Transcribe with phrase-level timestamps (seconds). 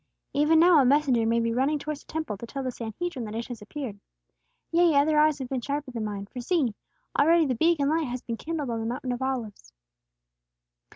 [0.33, 3.35] Even now a messenger may be running towards the Temple, to tell the Sanhedrin that
[3.35, 3.99] it has appeared.
[4.71, 6.73] Yea, other eyes have been sharper than mine, for see!
[7.19, 9.71] Already the beacon light has been kindled on the Mount of Olives!"